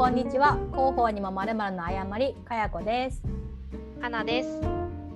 [0.00, 0.58] こんにちは。
[0.72, 3.22] 広報にもまるまるの誤りかやこです。
[4.00, 4.58] 花です。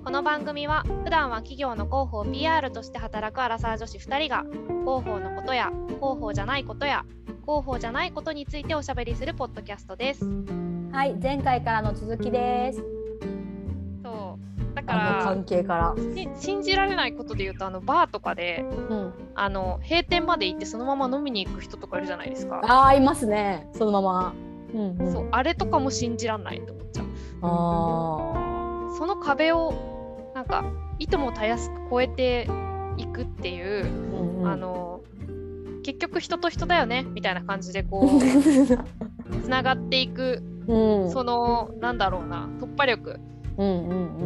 [0.03, 4.43] この番組は普段は企業の広報 PR として働くアラサー女子2人が
[4.83, 7.03] 広報のことや広報じゃないことや
[7.47, 10.23] 広報じゃないことについておしゃべりするポッドキャストです。
[10.91, 12.83] はい前回からの続きです。
[14.03, 14.75] そう。
[14.75, 15.95] だから関係から。
[16.13, 19.13] し信じられないことで言うとあのバーとかでうん。
[19.33, 23.67] あの閉店まで行ってそのまま飲みに行く人とかいるじゃないですか、あーいますね。
[23.73, 24.35] そのまま
[24.75, 25.11] うんうん。
[25.11, 27.05] そうあれとかも信じらんないと思っちゃう。
[27.41, 30.65] あその壁をなんか
[30.99, 32.49] いともたやすく越えて
[32.97, 34.47] いくっていうー、うんうん。
[34.47, 35.01] あの
[35.83, 38.19] 結局人と人だよねみたいな感じでこう
[39.43, 41.11] つながっていくうん。
[41.11, 43.19] そのなんだろうな突破力
[43.57, 44.17] うんうん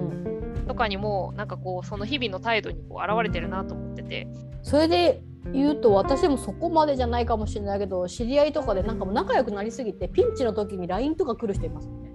[0.64, 0.66] うん。
[0.68, 4.28] とかにもなんかこうその日々の態度にこう現れてるなと思ってて。
[4.62, 5.22] それで
[5.54, 12.10] 言うと私もそこまでじゃないかもしれないけど知り合いとかでなんかもう仲良くなりすぎてピンチの時に LINE とか来る人いますよね。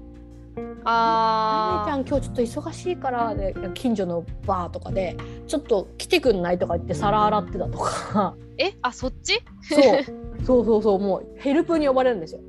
[0.86, 5.16] あちゃん今日ちょっと忙しいからで近所のバーとかで
[5.46, 6.58] ちょっと来てくんない？
[6.58, 8.36] とか言って皿洗ってたとか。
[8.58, 8.74] ーえ？
[8.82, 9.42] あそっち？
[9.62, 10.04] そう。
[10.44, 10.98] そうそうそう。
[10.98, 12.40] もうヘルプに呼ばれるんですよ。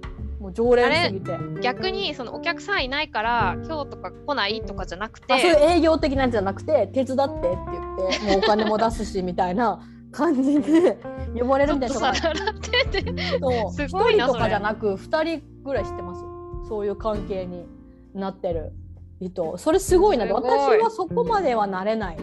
[0.41, 1.33] もう常連すぎて。
[1.33, 4.61] あ逆にそのお客さんいないから今日とか来ない？
[4.63, 5.39] とかじゃなくて。
[5.39, 9.79] そういう営業的なやつじゃなくて手伝ってって言ってもうお金も出すしみたいな
[10.15, 10.97] 感じで
[11.37, 12.53] 呼ばれるみたいな人がさ洗っ
[12.91, 16.21] ててそうす1ごいなそれ人とかじゃなく2人ぐらい知ってます。
[16.21, 16.29] よ
[16.67, 17.67] そういう関係に
[18.13, 18.73] なってる
[19.19, 19.57] 人。
[19.57, 20.25] それすごいな。
[20.25, 22.17] 私はそこまではなれない。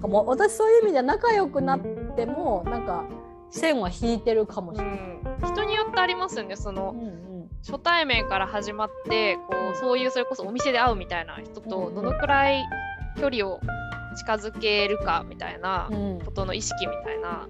[0.00, 1.80] かも私そういう意味では仲良くなっ
[2.16, 3.04] てもなんか
[3.50, 4.96] 線は引いてるかもしれない。
[4.96, 5.52] うん。
[5.52, 6.56] 人によってありますよね。
[6.56, 7.50] そのうんうん。
[7.66, 9.42] 初対面から始まってこ
[9.74, 11.94] うそういうそれこそお店で会うみたいな人とうん。
[11.94, 12.64] どのくらい
[13.18, 13.60] 距離を
[14.16, 16.20] 近づけるかみたいなうん。
[16.24, 17.48] ことの意識みたいな、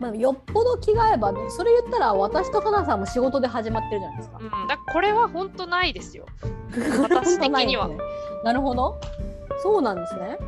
[0.00, 4.38] まあ、よっぽど気が合えばねそれ言ったら私と花さんも仕事で始まってるじゃないですか。
[4.40, 4.44] う。
[4.64, 6.26] ん、だこれは本当ないですよ。
[7.02, 7.88] 私的には。
[7.88, 8.00] なね。
[8.44, 9.00] なるほど。
[9.62, 10.38] そうなんですね。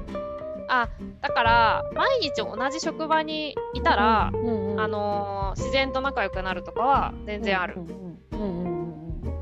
[0.68, 0.88] あ
[1.20, 8.74] だから毎日同じ職場にいたら、うんうんあのー自然と仲良くなるとかは全然ある、うんうんうん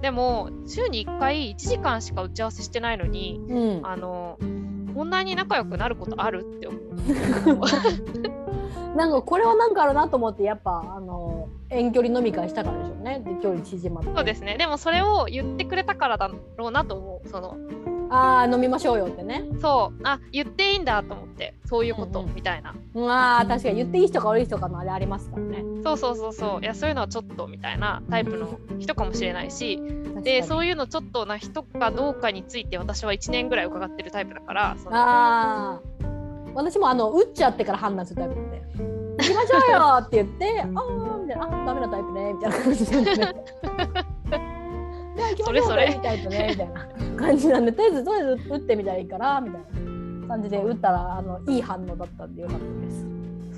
[0.03, 3.87] でも週に1回1時間しか打ち合わせしてないのにうんうんうん。
[3.87, 6.83] あのーこんなに仲良くなることあるって思う。
[8.97, 13.23] なんかこれはなんかあるなと思ってやっぱあの遠距離飲み会したからでしょうね。
[13.25, 14.11] で距離縮まって。
[14.15, 14.59] そうですね。
[14.59, 17.29] でもそれを言ってくれたからだろうなと思う。
[17.29, 17.57] その
[18.13, 19.45] ああ飲みましょうよってね。
[19.61, 20.01] そう。
[20.05, 21.55] あ言っていいんだと思って。
[21.65, 22.35] そういうこと、うんうん。
[22.35, 22.75] みたいな。
[22.95, 25.65] まあ確かに言っていい人か悪い人かのあれありますからね。
[25.83, 26.61] そうそうそうそう。
[26.61, 29.81] いやそういうのはちょっとみたいなタイプの人かもしれないし。
[30.23, 35.81] でうそういうのちょっとな人かどうかについて私は1年ぐらい伺ってるタイプだからああ
[36.55, 38.63] 私もあの打っちゃってから判断するタイプなんで
[39.19, 43.01] 「行きましょうよ!」って言って「ああ」みたいな「あダメなタイプね」みたいな感じで。
[44.37, 44.62] ね
[45.45, 45.93] それそれ。
[45.93, 49.61] いいタイプねみたいな感じなんでとりあえずとりあえず打ってみたらいいからみたい
[50.23, 53.07] な感じで打ったらあのいい反応だったんでよかったです。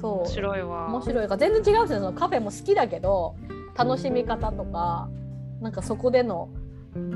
[0.00, 0.19] そう。
[0.19, 0.87] 面白いわ。
[0.88, 1.28] 面白い。
[1.28, 3.37] から全然違うんですよそのカフェも好きだけど
[3.76, 5.09] 楽しみ方とか
[5.60, 6.50] なんかそこでの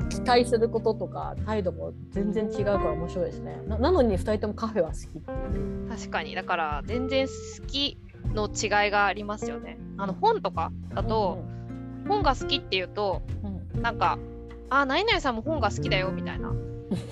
[0.09, 3.61] 期待することとか態度も全然違うから面白いですね。
[3.67, 5.89] ななのに2人ともカフェは好きっていう。
[5.89, 6.35] 確かに。
[6.35, 7.97] だから全然好き
[8.33, 9.77] の違いがありますよね。
[9.97, 11.39] あの本とかだと、
[12.07, 13.81] 本が好きっていうとうん。
[13.81, 14.17] なんか
[14.69, 16.51] 「あ何々さんも本が好きだよ」みたいな。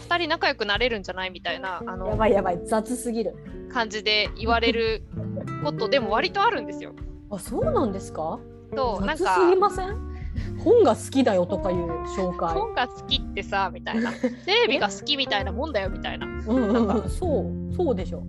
[0.09, 3.35] 2人仲良くなれるんじゃないみたいなあやのばいやばい雑すぎる。
[3.71, 5.03] 感じで言われる
[5.63, 6.93] ことでも割とあるんですよ。
[7.29, 8.39] あそうなんですか？
[8.75, 10.17] そうなんか雑すぎません？
[10.63, 11.85] 本が好きだよとかいう
[12.15, 12.53] 紹介。
[12.55, 14.11] 本が好きってさみたいな。
[14.13, 14.29] テ
[14.63, 16.25] レビが好きみたいなもんだよみたいな。
[16.25, 17.09] うんうんうん。
[17.09, 18.23] そうそうでしょ。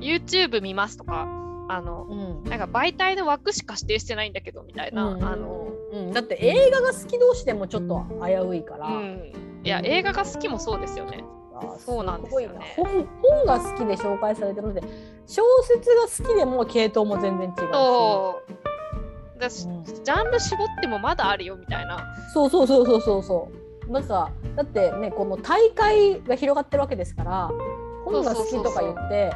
[0.00, 1.26] YouTube 見ますとか
[1.68, 2.44] あのうん。
[2.44, 9.32] なんか媒体の枠しか指定してないんだけどみたいな、うんあのうん、だって映画が好き同士でもちょっと危ういから、うん
[9.64, 11.24] いや映画が好きもそうですよね。
[11.52, 12.74] あそうなんですよね。
[12.76, 14.82] 本本が好きで紹介されてるので
[15.26, 17.58] 小説が好きでも系統も全然違うし。
[17.72, 18.42] そ
[19.36, 19.40] う。
[19.40, 19.84] だしうん。
[19.84, 21.98] ジャンル絞ってもまだあるよみたいな。
[22.32, 23.48] そうそうそうそうそうそ
[23.88, 23.90] う。
[23.90, 27.50] なんかだってねこの大会が広がってるわけですから
[28.04, 29.32] 本が好きとか言って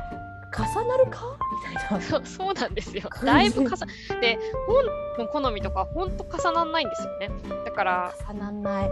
[0.56, 1.24] 重なるか？
[1.72, 3.08] みたいな そうそうなんですよ。
[3.24, 3.68] だいぶ重
[4.20, 7.30] で本の好みとか本当重ならないんですよね。
[7.64, 8.90] だから重なんない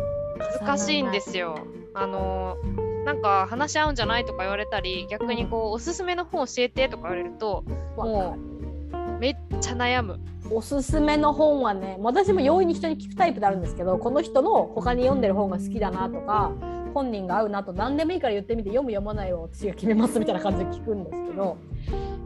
[0.60, 1.58] 難しいんですよ。
[1.94, 2.56] あの
[3.04, 7.64] なんか話し合うんじゃないとか言われたり逆にこうおすすめの本教えてとか言われると
[7.96, 8.36] も
[9.18, 10.14] めっちゃ悩む。
[10.50, 16.52] うおすすめの本はね私も容易に人に聞くタイプであるんですけどこの人の他に読んでる本が好きだなとか
[16.88, 21.56] 本人が合うなと何でもいいから言ってみて読む読まないを私が決めますみたいな感じで聞くんですけど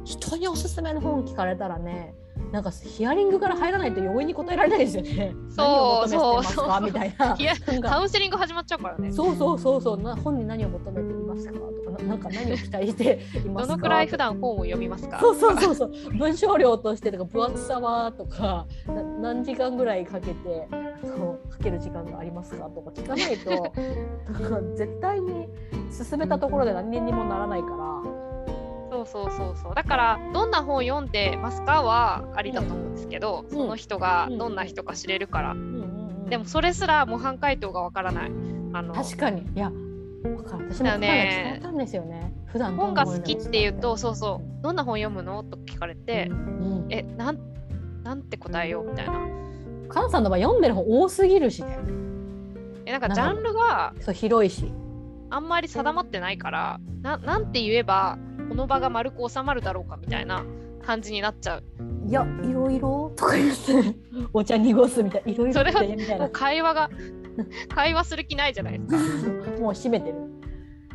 [0.05, 2.15] 人におすすめの本聞かれたらね
[2.53, 5.35] なんかヒアリングから入らないと容易に答えられないですよね。
[5.49, 6.69] そうそうそう。
[6.69, 7.35] かみたいな。
[7.89, 9.11] カウンセリング始まっちゃうからね。
[9.11, 9.99] そうそうそうそう。
[9.99, 11.53] な本に何を求めていますか？
[11.55, 11.59] と
[11.97, 13.73] かななんか何を期待していますか？
[13.75, 15.19] どのくらい普段本を読みますか？
[15.19, 15.91] そうそうそうそう。
[16.19, 20.69] 文章量としてとか分厚さはとかな何時間ぐらいかけて
[21.01, 21.09] そ
[21.47, 22.67] うかける時間がありますか？
[22.67, 23.73] とか聞かないと
[24.77, 25.49] 絶対に
[25.91, 28.03] 進めたところで何にもならないから
[29.07, 29.75] そうそうそうそう。
[29.75, 35.57] だからどんな本読んでますかはありだと思うんですけど、その人がどんな人か知れるから、
[36.29, 38.33] でもそれすら模範解答がわからない。
[38.73, 39.43] あの確かに。
[39.55, 39.71] いや
[40.37, 40.73] わかる。
[40.73, 41.09] 私もだよ答え
[41.55, 42.33] ねたんですよね。
[42.47, 44.63] 普段ど本が好きっていうとそうそう。
[44.63, 46.87] どんな本読むのと聞かれて、うん。
[46.91, 47.39] えなん
[48.03, 49.13] なんて答えようみたいな。
[49.89, 51.79] カンさんの場合読んでる本多すぎるしね。
[52.87, 54.73] えなんかジャンルがそう広いし。
[55.31, 58.19] あんまり定まってないからななんて言えば
[58.49, 60.45] この場が丸く収まるだろうかみたいな
[60.85, 61.65] 感じになっちゃう。
[62.07, 63.13] いやいろいろ？
[63.17, 63.95] とか言って
[64.33, 65.83] お茶濁すみたいいろいろそれは
[66.19, 66.91] もう会話が
[67.75, 69.51] 会話する気ないじゃないですか。
[69.61, 70.17] もう閉めてる。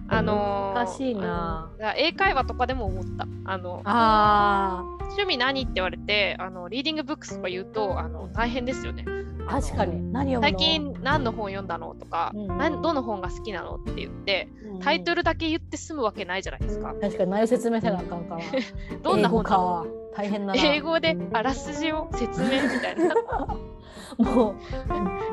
[0.10, 1.72] あのー難しいな。
[1.98, 3.28] 英会話とかでも思った。
[3.46, 9.04] あのあ趣味何って言われてあのリーディングブックスとか言うとあの大変ですよね。
[9.08, 10.12] ー確かに。
[10.14, 12.82] 何読最近何の本読んだのとか、うん。
[12.82, 14.50] どの本が好きなのって言って
[14.82, 16.94] タイトルルだけ言って済むわけないじゃないですか。
[17.02, 17.32] 確かに。
[17.32, 18.42] 内容説明せなあかんから。
[19.04, 19.86] どんな本か。
[20.16, 20.56] 大変だな。
[20.56, 23.16] 英語であらすじを説明みたいな。
[24.18, 24.56] も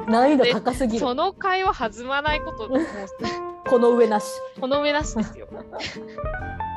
[0.06, 1.00] う難易度高すぎる。
[1.00, 2.68] その会話弾まないこと。
[3.68, 4.26] この上なし。
[4.60, 5.48] この上なしですよ。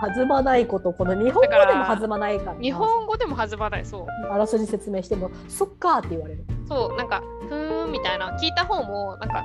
[0.02, 0.94] 弾まないこと。
[0.94, 2.62] この日本語でも弾まないからな。
[2.62, 3.86] 日本語でも弾まない。
[3.86, 4.06] そう。
[4.32, 9.44] あらすじ説明してもそっかーって言われるそう、なんか、ふーんみたいな、聞いた方も、なんか、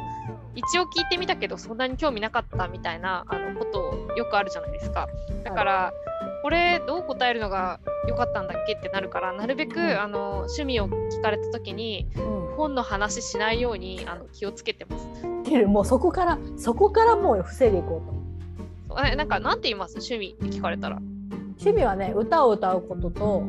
[0.54, 5.08] 一応聞いてみたけど、そんなに興味なかったみたいなあのことよくあるじゃないですか。
[5.44, 5.92] だから、
[6.42, 15.06] これ、どう答えるのが良かったんだっけってなるから、なるべくあの趣味を聞かれた時に、うん本の話しないようにあの気をつけてます。
[15.06, 18.02] ってもうそこからそこからもう防いでいこ
[18.86, 19.92] うとえなんか、なんて言います？
[19.94, 20.98] 趣味って聞かれたら。
[21.58, 23.42] 趣味はね歌を歌うことと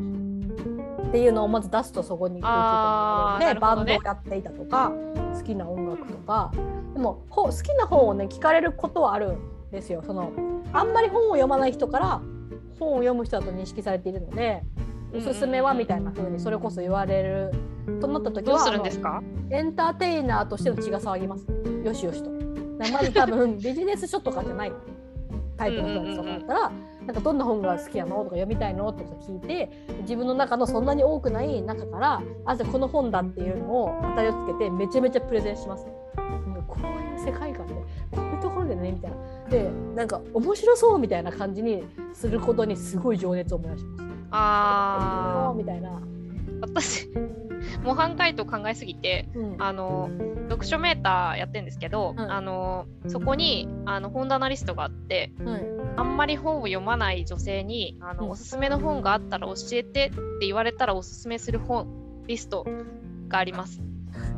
[1.14, 4.92] っていうのをまず出すとそこに空あー気で、バンドをやっていたとか
[5.36, 6.52] 好きな音楽とか。
[6.96, 9.38] でもほ好きな本をね聞かれることはあるん
[9.70, 10.02] ですよ。
[10.04, 10.32] その
[10.72, 12.20] あんまり本を読まない人から
[12.80, 14.64] 本を読む人だと認識されているので
[15.16, 17.52] おすすめはみたいな風にそれこそ言われる
[18.02, 19.22] となった時はどうするんですか？
[19.52, 21.46] エンターテイナーとしての血が騒ぎます。
[21.86, 22.32] よしよしと。
[22.92, 24.74] まず多分ビジネス書とかじゃない
[25.58, 26.72] タイプの人たちとかだったら、
[27.06, 29.70] なんかどんな本が好きなのとか読みたいのとか聞いて
[30.02, 35.86] 自分の中のそんなに多くない中からあじゃあこの本だっていうのを当たりをつけてめちゃめちゃプレゼンします。
[36.66, 37.82] こういう世界観でこ
[38.18, 39.18] ういうところでねみたいな。
[39.50, 41.84] でなんか面白そうみたいな感じに
[42.14, 44.04] することにすごい情熱を燃やします。
[44.32, 45.90] あみたいな。
[45.90, 46.14] ー
[46.62, 47.10] 私、
[47.84, 50.10] 模範解答考えすぎて、うんあの
[50.50, 55.64] 読書メーターやってるんですけど、うんあのそこにあの本棚リストがあってはい
[55.96, 61.88] あんまり本を読まない女性にあの、うんおすすめの本があったら教えてって言われたらおすすめする本
[62.28, 62.66] リスト
[63.28, 63.82] があります。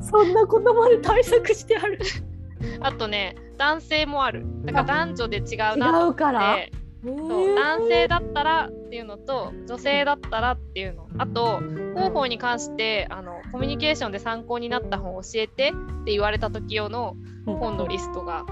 [0.02, 2.00] そんなことまで対策してある。
[2.82, 6.54] あとね男性もあるだから男女で違うな違うから。
[6.54, 6.72] って
[7.06, 18.46] そう男性だったらっていうのと女性だったらっていうのあと広報に関してあのコミュニケーションで参考になった本教えてって言われた時用の本のリストが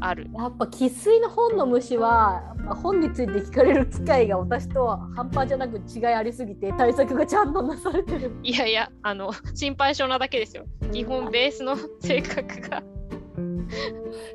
[0.00, 0.28] ある。
[0.36, 8.32] やっぱ生粋の本の虫は本について聞かれる機会が私とは半端じゃなく違いありすぎて対策がちゃんとなされてる。
[8.42, 10.66] いやいや、あの、心配性なだけですよ。
[10.92, 12.82] 基本ベースの性格が。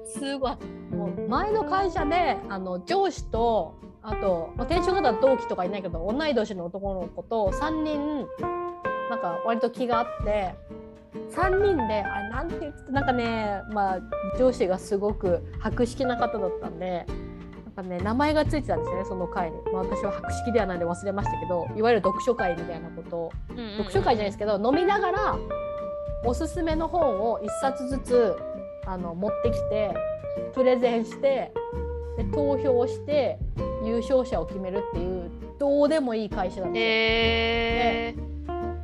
[0.06, 0.83] すごい。
[1.04, 8.28] もう前の会社であの上司とあと、まあ、転職だったら同期とかいないけど同い年の男の子と3人
[9.10, 10.56] なんか割と気があって
[11.32, 14.00] 3人であれなんて言ってたなんかねまあ
[14.38, 17.06] 上司がすごく博識な方だったんで。
[17.76, 23.32] なんかね、名前がついてたんですよねその会に、まあ、私は博識ではないので忘れましたけどいわゆる読書会みたいなことを
[23.80, 25.40] 読書会じゃないですけど飲みながら
[26.24, 28.36] おすすめの本を1冊ずつ
[28.86, 29.92] あの持ってきて
[30.54, 31.52] プレゼンして
[32.18, 33.40] で投票して
[33.84, 38.24] 優勝者を決めるっていうどうでもいい会社なんですよ。
[38.30, 38.34] え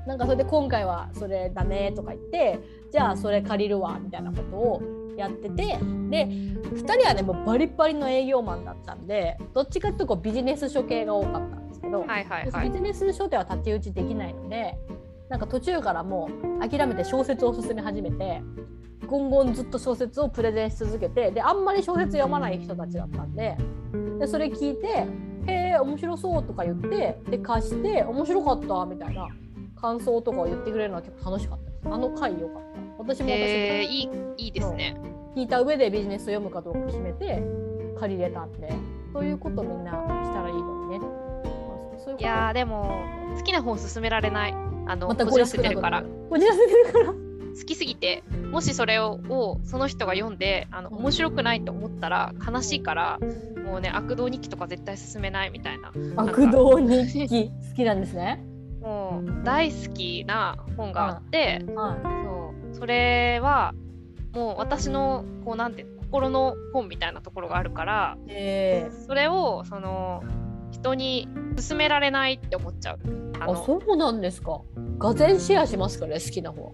[0.07, 2.59] なんかそれで今回はそれだねとか言って
[2.91, 4.81] じゃあそれ借りるわみたいなことを
[5.15, 5.77] やってて
[6.09, 12.69] で2人はねもうバリバリの営業マンだったんでどっちかっていうとこうビジネス書系が多かったんですけど、ー、はいはいはい。
[12.69, 14.77] ビジネス書では太刀打ちできないので
[15.29, 16.29] なんか途中からも
[16.59, 18.41] う諦めて小説を進め始めて
[19.09, 23.57] ゴンゴンずっと小説をプレゼンし続けてであんまり小説読まない人たちだったんで
[24.19, 25.07] でそれ聞いて
[25.47, 29.27] 「へえ面白そう」とか言ってで貸して「面白かった」みたいな
[29.75, 31.81] 感想とかを言ってくれるのは結構楽しかったです。
[31.85, 32.79] あの回良かった。
[32.99, 34.95] 私も私えー、いいいいですね。
[35.35, 37.41] 聞いた上でビジネスを読むかどうか決めて
[37.97, 38.73] 借りれたんで。
[39.13, 41.05] そういうことみんなしたらいいのにね。
[42.07, 43.01] ういういやーでも
[43.37, 44.53] 好きな本勧められない。
[44.85, 46.03] あのまたこじらせてるから。
[46.29, 53.19] こじらせてるから好きすぎてもしそれををその人が読んであのうん面白くないと思ったら悲しいから
[53.65, 55.91] もうね悪道日記とか絶対進めないみたいな。
[56.15, 57.49] 悪道日記？
[57.69, 58.43] 好きなんですね？
[58.81, 62.75] もう大好きな本があって、はそう。
[62.79, 63.73] それは
[64.33, 68.89] もう私のこうなんて心の本みたいなところがあるからいえ。
[69.05, 70.23] それをその
[70.71, 71.27] 人に
[71.67, 72.99] 勧められないって思っちゃう。
[73.41, 74.61] あそうなんですか。
[74.97, 76.71] がぜんシェアしますからね好きな方だ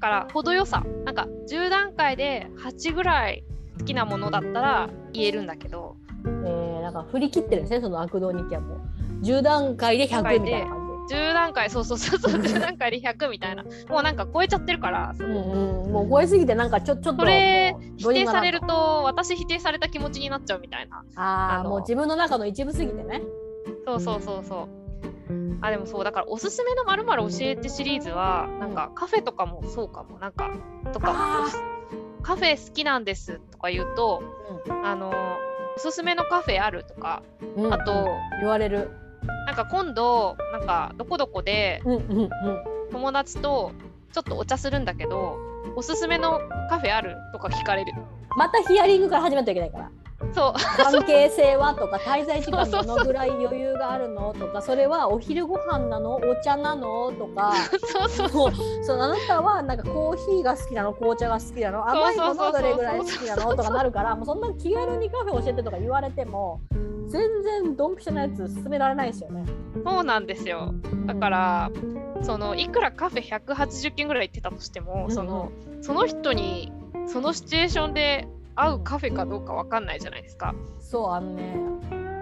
[0.00, 3.44] から程よさなんか10段階で8ぐらい
[3.78, 5.96] 好きなものだったら言えるんだけど。
[6.22, 8.80] えー、なんか振り切ってるんですねその悪道日記はもう。
[9.22, 10.80] 10段階で100みたいな感
[11.10, 13.64] 10段階そうそうそうそう10段階で100みたいな。
[13.88, 15.92] もうなんか超えちゃってるからじうんうん。
[15.92, 21.04] もう超えすぎてなんかちょちょっとそれ否定されると私否定された気持ちになっちゃうみたいな。
[21.16, 23.22] ああもう自分の中の一部すぎてね。
[23.86, 24.79] そうそうそうそう
[25.62, 30.18] あでもそうだからおすすめのまる教えてシリーズはなんかカフェとかもそうかも。
[30.18, 30.50] なんか
[30.92, 31.46] とか
[32.22, 34.22] カフェ好きなんですとか言うと
[34.84, 35.12] あの
[35.76, 37.22] おすすめのカフェあるとか
[37.56, 37.74] うんうん。
[37.74, 38.08] あと
[38.40, 38.90] 言われる。
[39.46, 42.30] なんか今度なんかどこどこでうんうんうん。
[42.90, 43.72] 友達と
[44.12, 45.38] ちょっとお茶するんだけど
[45.76, 47.92] おすすめのカフェあるとか聞かれる。
[48.36, 49.90] またヒアリングから始めなきゃいけないから
[50.34, 50.54] そう。
[50.76, 56.16] 関係性はとか滞在時間どのぐらい余裕があるのとかそれはお昼ご飯なの？
[56.16, 57.12] お茶なの？
[57.12, 57.52] とか。
[57.80, 58.52] そうそう
[58.84, 58.98] そう。
[59.00, 60.92] あなたはなんかコーヒーが好きなの？
[60.92, 61.88] 紅茶が好きなの？
[61.88, 63.56] 甘いものどれぐらい好きなの？
[63.56, 66.60] とかなるからもうそんな気軽にカフェ教えてとか言われても
[67.08, 69.44] 全然ドンピシャなやつ勧められないですよね。
[69.84, 70.74] そうなんですよ。
[71.06, 71.70] だから
[72.22, 75.14] そのいくらカフェ180件ぐらい行ってたとしても、うん。
[75.14, 75.50] その
[75.80, 76.72] その人に
[77.06, 80.54] そのシチュエーションで合うカフェかどうかわかんないじゃないですか。
[80.80, 81.56] そうあのね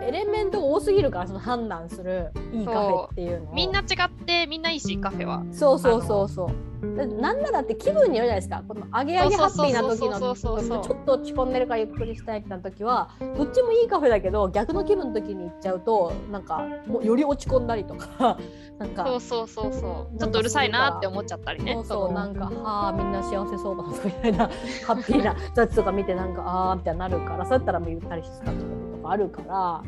[0.06, 5.44] エレメントが多すぎるからその判断するいいカフェっていうのをみんな違ってみんないいしカフェは。
[5.52, 10.34] そうそうそうそうだなんならって気分によるじゃないですかこの上げ上げハッピーな時の
[10.80, 18.38] ちょっと落ち込んでるからゆっくりしたいってな時はどっちもいいカフェだけど逆の気分の時に行っちゃうとなんかもうより落ち込んだりとか
[18.78, 21.74] なんかそうそうそうそうちょっとうるさいなって思っちゃったりね。
[21.74, 24.38] そうそうのなんかはあみんな幸せそうだなみたいな
[24.86, 29.82] ハッピーな雑とか見てなんかああみたいになるからそうやったらもうゆったりしたとかあるから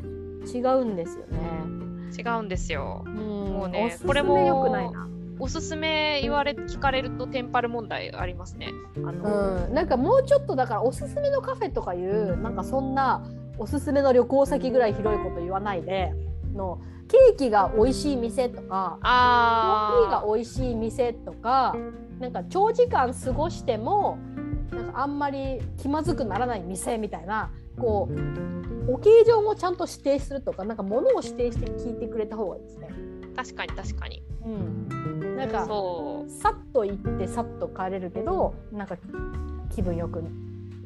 [0.52, 1.38] 違うんですよね。
[2.18, 3.04] 違うんですよ。
[3.06, 5.08] うん、もうねこれも良くないな。
[5.40, 8.68] おすすめ言われ聞かれるとテンパる問題ありますね。
[8.96, 13.24] あの、うん、なんかもうちょっとだからおすすめのカフェとかいうなんかそんな
[13.58, 16.12] おすすめの旅行先ぐらい広いこと言わないで
[16.54, 16.78] の
[17.08, 21.74] ケーキが美味しい店とかコーヒーあが美味しい店とか
[22.20, 24.18] なんか長時間過ごしても
[24.70, 32.88] なんかあんまり気まずくならない店みたいなこうオケージョンをちゃんと指定するとかなんか物を指定して聞いてくれた方がいいですね。
[32.90, 34.22] ー確かに確かに。
[34.44, 38.98] うん、なんかそさっと行ってさっと帰れるけどなんか
[39.74, 40.22] 気分よく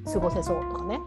[0.04, 1.00] 過ごせそうとかね。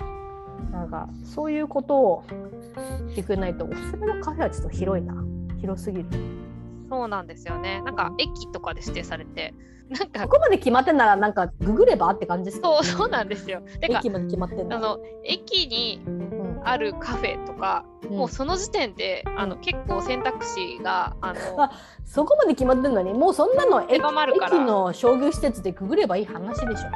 [0.71, 5.15] なんかそういうことを言ってくれないとおすすめのカフェはちょっと広いな。
[5.59, 6.05] 広すぎる。
[6.05, 7.81] うそうなんですよね。
[7.83, 9.53] なんか駅とかで指定されて
[9.89, 12.67] なんかここまで決まってんならなんかググればって感じですか？
[12.67, 13.61] そうそうなんですよ。
[13.79, 16.37] てか駅まで決まってんだあの駅にうん。
[16.63, 21.71] あるカフェとか、もうその時点であの結構選択肢があのあ
[22.03, 24.55] そこまで決まってんのにもうそんなの駅狭まるから。
[24.57, 26.89] 駅の商業施設でググればいい話でしょ。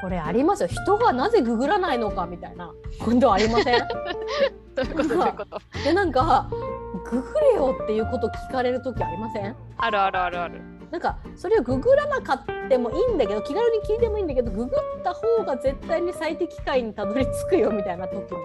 [0.00, 0.68] これありますよ。
[0.68, 2.72] 人がなぜググらないのかみたいな。
[3.04, 3.78] 今度ありません？
[4.76, 5.08] そういうこと？
[5.08, 5.58] そういうこと？
[5.84, 6.48] でなんか
[7.10, 9.54] ググれよっていうこと聞かれる時ありません？
[9.76, 10.60] あるあるあるある。
[10.90, 18.38] なんかそれをググらなかってもいいんだけど気軽に聞いてもいいんだけどググった方が絶対に最適解にたどり着くよみたいな時も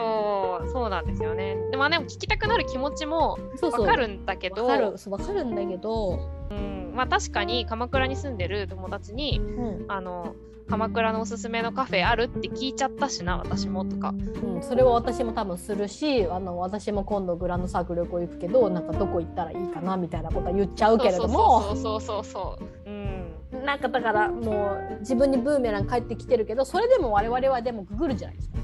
[0.00, 1.56] そうそうなんですよね。
[1.70, 3.80] でもでも聞きたくなる気持ちもそうそう。
[3.82, 4.98] わかるんだけど、わかる。
[4.98, 6.18] そうわかるんだけど、
[6.50, 9.84] うん、まあ確かに鎌倉に住んでる友達にうん。
[9.88, 10.34] あの
[10.68, 14.14] 鎌倉のおすすめのカフェあるって聞いちゃったしな私もとか。
[14.42, 21.62] うん、それは私も多分するしあの私も今度グランドサークル旅行行くけどなんかどこ行ったらいいかなみたいなことは言っちゃうけれども。
[21.62, 22.90] そうそうそうそうそう。
[22.90, 23.64] うん。
[23.64, 28.58] なんかだからもう自分にブーメラン返ってきてるけどそれでも我々はでもググるじゃないですか。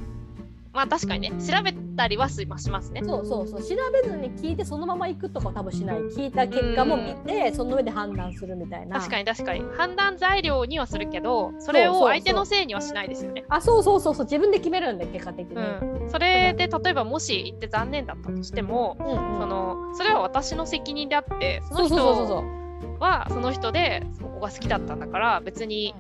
[0.77, 3.03] まあ確かにね調べたりはしましますね。
[3.03, 3.63] そうそうそう。
[3.63, 5.99] 調べずに聞いてそのまま行くとかは多分しない。
[5.99, 8.99] 聞いた結果も見てその上で判断するみたいな。
[8.99, 9.63] 確かに確かに。
[9.77, 13.45] 判断材料にはするけどそれを相手のせいにはしないですよね。
[13.49, 14.27] あそうそうそうそう。
[14.27, 19.41] 自分で決めるんで結果的に、うん、それで例えばもし行って残念だったとしても、うんうん。
[19.41, 22.27] そのそれは私の責任であってそのそうそうそう。
[22.29, 22.57] そう
[22.97, 25.95] 人はその人でここが好きだったんだから別に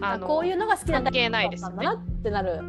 [0.00, 1.86] あのこういうのが好きな関係ないですよね。
[1.86, 2.62] ってなる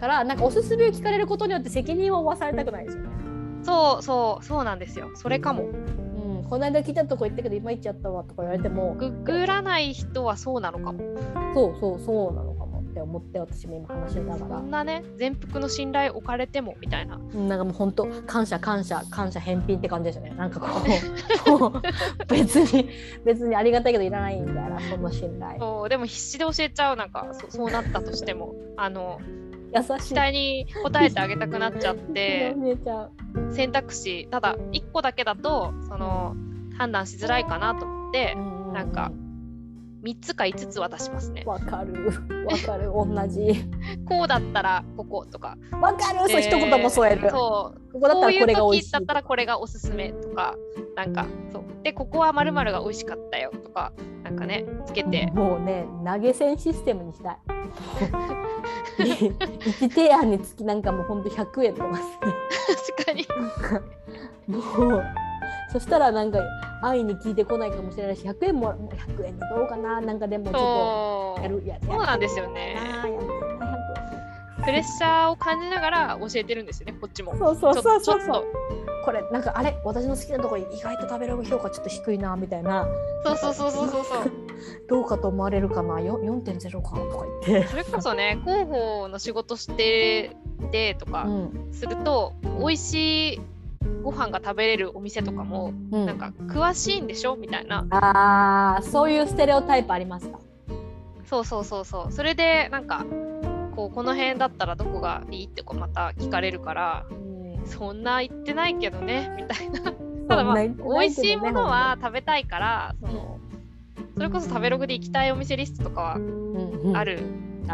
[0.00, 3.08] からなんかおすすめを聞かれることによって責任を負わされたくないですよね。
[3.62, 5.10] そうそうそうなんですよ。
[5.14, 5.64] それかも。
[5.64, 11.00] うん、この間来たとこ行ったけど今行っちゃったわとか言われてもググらない人はそうなのかも。
[11.54, 14.60] そうそうそうなのかもって思って私も今話しながそら。
[14.60, 17.16] んなね全幅の信頼置かれてもみたいな。
[17.16, 20.30] うんなんかもう本当感謝感謝感謝返品って感じですよね。
[20.36, 20.66] なんかこ
[21.46, 21.82] う こう
[22.28, 22.88] 別に
[23.24, 25.58] 別にありがたいけどいらないみたいなその信頼。
[25.58, 26.96] そうでも必死で教えちゃう。
[26.96, 28.54] なんかそそうなったとしても。
[28.76, 29.20] あの
[29.74, 30.08] 優しい。
[30.08, 32.54] 期待に応えてあげたくなっちゃって。
[33.52, 36.34] 選択肢ただ1個だけだとその
[36.76, 39.12] 判断しづらいかなと思ってうなんか
[40.02, 41.42] 3つか5つ渡しますね。
[41.44, 41.92] わかる。
[42.46, 42.90] わかる。
[42.92, 43.64] 同じ。
[44.08, 45.58] こうだったらこことか。
[45.80, 46.28] わかる。
[46.30, 47.92] そう一言も添える、そう。
[47.92, 50.54] ここだったらこれが美味しいだったらこれがおすすめとか
[50.96, 51.62] なんかそう。
[51.82, 53.92] でここはまるが美味しかったよとか
[54.24, 55.30] なんかねつけて。
[55.34, 57.38] もうね投げ銭システムにしたい
[58.98, 63.26] 1提案につきなんかもうほんと100円とか確かに。
[64.46, 64.58] も
[64.96, 65.04] う
[65.72, 66.40] そしたらなんか
[66.82, 70.00] 安易に聞いてこないかもしれないし100円ももう100円でどうかな？
[70.00, 72.74] なんかでもちょっとやるやそうなんですよね。
[72.74, 73.04] や
[74.70, 77.36] プレッシャーを感じながら教えてるんですよねこっちも。
[77.36, 78.00] そうそうそうそう。
[78.00, 78.44] そうちょちょっと
[79.04, 82.86] これなんかあれ私の好きなところ意外と食べログ評価ちょっと低いなみたいな。
[83.24, 84.30] そうそうそうそうそうそう。
[84.88, 90.36] どうかと思われるかなよ4.0かとか言って、それこそね広報の仕事して
[90.70, 91.68] てとかうん。
[91.72, 93.40] すると、美味しい
[94.02, 96.06] ご飯が食べれるお店とかも、うん。
[96.06, 97.86] なんか詳しいんでしょみたいな。
[97.90, 100.38] あーそういうステレオタイプありますか？
[101.24, 102.12] そうそうそうそう。
[102.12, 103.06] それでなんか
[103.74, 107.06] こうこの辺だったらどこがいいってこうまた聞かれるから
[107.64, 109.92] そんな言ってないけどねみたいな。
[110.28, 113.38] ただまあ美味しいものは食べたいからその
[114.14, 116.18] それこそ食べログで行きたいお店リストとかは
[116.94, 117.18] ある。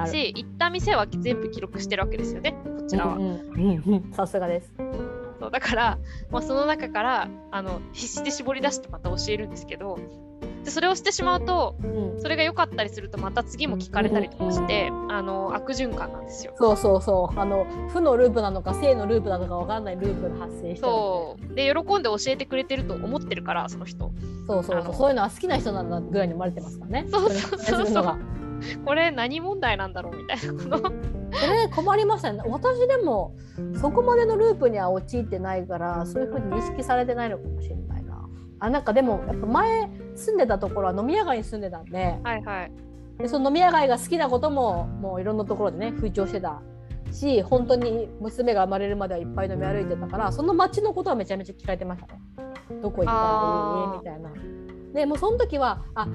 [0.07, 3.17] し、行った店は全部記録してるわけですよねこちらは。
[3.17, 3.31] うんうん。
[3.31, 4.13] うんうん。
[4.13, 4.73] さすがです。
[5.41, 5.99] そうだから、
[6.31, 9.99] まあ、その中からあの必死で絞り出してまた教えるんですけど
[10.67, 12.21] でそれをしてしまうとうん。
[12.21, 16.55] それが良かったりするとまた次も聞かれたりとかして、あの悪循環なんですよ。
[16.59, 17.39] そうそうそう。
[17.39, 21.55] あの負のループなのか正のループなのかわかんないループが発生してるそう。
[21.55, 24.11] で喜んで教えてくれてると思ってるからその人。
[24.49, 24.95] そうそうそう。
[24.95, 27.07] そういうのは好きな人なんだぐらいに思われてますからね。
[27.11, 28.17] そうそうそうそう。
[28.85, 30.93] これ何問題なんだろうみたいなこの。
[31.33, 33.35] それ困りましたね私でも
[33.81, 37.86] そこまでのループには陥ってないからそういうふうに認識されてないのかもしれない。
[37.86, 37.86] な
[38.59, 42.73] あなんかでもやっぱ前住んでたところは飲み屋街に住んでたんではいはい
[43.19, 46.61] でその飲み屋街が好きなことももういろんなところでね風潮してた
[47.13, 52.21] し本当に娘が生まれるまではいっぱい飲み歩いてたからその街のことはめちゃめちゃ聞かれてましたね
[52.83, 54.57] どこ行ったらみたいな。
[54.93, 56.09] でもうその時はあ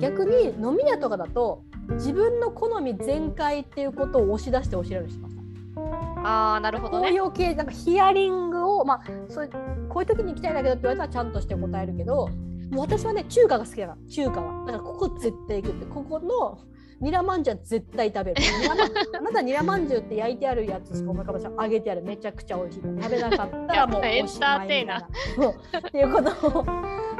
[0.00, 5.33] 逆に飲み屋とかだと自分の好み全開っていうことを押し出して教えるようにしました。
[5.76, 7.12] ああなるほどこうね。
[7.12, 9.50] いう系なんかヒアリングをまあそう
[9.88, 12.28] こういう時に行きたいんだけどって言われたらちゃんとして答えるけど
[12.70, 14.08] もう私はね中華が好きだから。
[14.08, 14.66] 中華は。
[14.66, 16.58] だからここ絶対行くってここの
[17.00, 18.42] ニラまんじゅうは絶対食べる。
[19.18, 21.66] あなたニラまんじゅうって焼いてあるやつしか思い浮かばない。
[21.66, 26.12] 揚げてあるめちゃくちゃ美味しい食べなかったらもうおしまいみたいなっていう。
[26.12, 26.64] ことを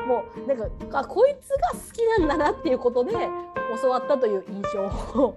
[0.07, 3.13] もうなんかあこいつが好きなんだなっていうことで
[3.83, 5.37] 教わったという印象を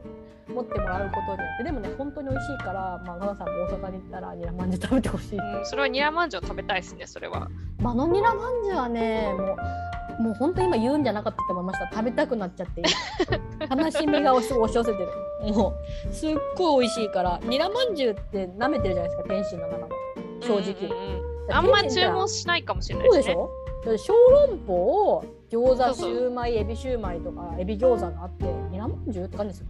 [0.54, 5.38] 持ってもらうことによってでもね本当に美味しいからまあガナさんも大阪に行ったらニラまんじゅう食べてほしい。
[5.38, 7.50] うん、それはニラまんじゅう食べたいですねそれは。
[7.80, 9.58] まあのニラまんじゅうはねも
[10.20, 11.90] うもう本当今言うんじゃなかったと思いました。
[11.92, 12.82] 食べたくなっちゃって
[13.70, 15.54] 悲しみが押し寄せてる。
[15.54, 15.74] も
[16.10, 19.90] うすっごい美味しいからニラまんじゅうって舐めてるじゃないですか天津の中の。
[20.42, 21.54] 正直、うんうんうん。
[21.54, 23.24] あんま注文しないかもしれないでね。
[23.24, 23.30] そ
[23.86, 24.14] うですしょ？
[24.14, 24.14] 小
[24.48, 29.68] 籠包餃子シューマイエビシューマイとかエビ餃子があってニラまんじゅうって感じですよ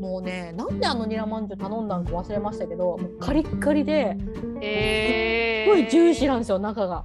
[0.00, 4.16] もうねなんであのニラまんじゅう頼んだんか忘れましたけどもうカリッカリで
[4.62, 7.04] えすごいジューシーなんですよ中が。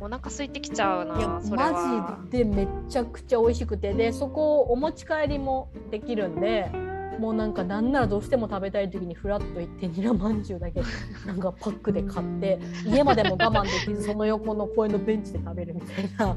[0.00, 6.72] お腹空いてきちゃういやなマジでめちゃくちゃ美味しくてでそこをお持ち帰りもできるんで
[7.20, 10.82] もうなんかなんならどうしても食べたい時にフラッと行ってニラまんじゅうだけ
[11.24, 16.36] なんかパックで買って家までも我慢できずその横の公園のベンチで食べるみたいな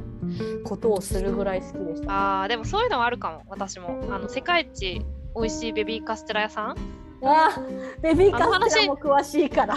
[0.63, 2.41] ことをするぐらい好きでした。
[2.41, 5.03] あーでもそういうのはあるかも私もあの世界一
[5.35, 6.75] 美味しいベビーカステラ屋さん？
[7.23, 9.75] あーベビーカステラも詳しいから。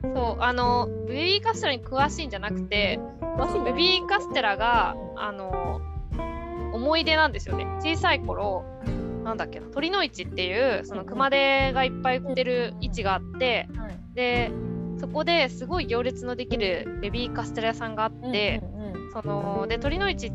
[0.00, 3.00] そうあのベビーカステラに詳しいんじゃなくて
[3.64, 5.80] ベビーカステラがあの
[6.72, 7.66] 思い出なんですよね。
[7.80, 8.64] 小さい頃
[9.24, 13.98] なんだっけな鳥の市っていうその熊手がいっぱい売ってる市があってはい。
[14.14, 14.50] で
[15.00, 18.62] そこですごい行列のできるベビーカステラ屋さんがあって、
[19.12, 20.32] そので鳥の市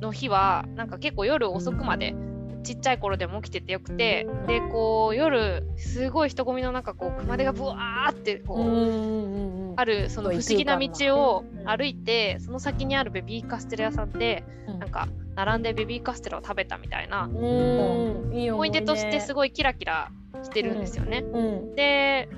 [0.00, 2.14] の日はなんか結構夜遅くまで
[2.62, 14.78] ちっちゃい頃でも起きててよくてでこう夜すごい人混みの中こう熊手がブワーってこう、あるその不思議な道を歩いてその先にあるベビーカステラ屋さんでうん。
[14.78, 18.82] なんか並んでベビーカステラを食べたみたいな思い出。
[18.82, 20.10] としてすごごいキラキラ
[20.42, 21.18] してるんですよね。
[21.18, 21.74] うん。
[21.74, 22.28] で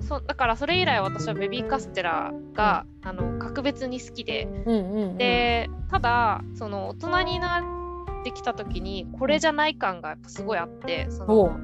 [0.00, 4.48] そだからそれ以来私はベビーカステラがあの格別に好きで。
[5.16, 7.60] でただその大人にな
[8.24, 11.56] ってきた時にこれじゃない感がやっぱすごいあってその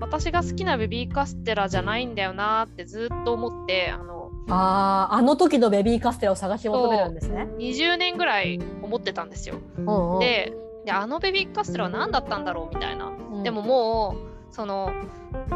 [0.00, 7.48] 私が好きなベビーカステラじゃないんだよなってずっと思ってあのあーあの時のベビーカステラを探し求めるんですね。
[7.58, 9.56] 20年ぐらい思ってたんですよ。
[9.76, 10.52] うんうんで
[10.84, 13.06] であのベビーカステラは何だったんだろうみたいな。
[13.06, 14.16] うんでもも
[14.50, 14.90] うその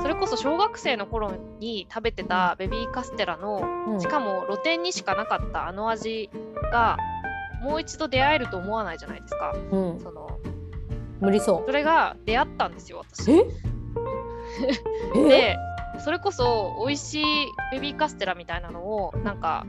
[0.02, 6.28] それこそ小学生の頃に食べてたベビーカステラのうんしかも露店にしかなかったあの味
[6.70, 6.98] が
[7.62, 9.54] もう一度出会えると思わないじゃないですか。
[9.70, 10.38] うんその
[11.20, 13.26] 無理そそれが出会ったんですよ私。
[15.14, 15.56] で
[16.04, 17.24] それこそ美味しい
[17.72, 19.64] ベビーカステラみたいなのをなんか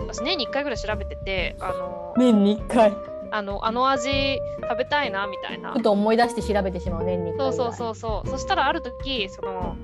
[0.00, 2.92] 私年に1回ぐらい調べててあの年に1回。
[3.32, 9.76] あのあの味食べたいなみたいなちょっと思い出して調べてしまう年に1回そうそうそうそうそしたらある時その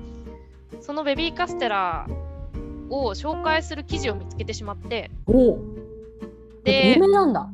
[0.81, 2.07] そのベビーカステラ
[2.89, 5.31] を紹介する記事を見つけてしまってう。
[5.31, 5.86] おお。
[6.67, 7.49] で有名なんだ。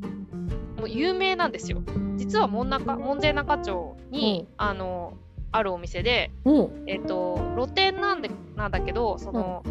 [0.77, 1.81] もう有名なんですよ。
[2.17, 5.13] 実は門中門前仲町に、あの
[5.51, 6.83] あるお店で、うん。
[6.87, 9.63] えっと露店なんでなんだけどその、